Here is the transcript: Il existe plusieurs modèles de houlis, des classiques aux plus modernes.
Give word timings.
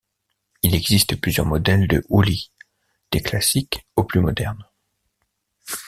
Il 0.63 0.73
existe 0.73 1.21
plusieurs 1.21 1.45
modèles 1.45 1.87
de 1.87 2.03
houlis, 2.09 2.51
des 3.11 3.21
classiques 3.21 3.85
aux 3.95 4.03
plus 4.03 4.19
modernes. 4.19 4.67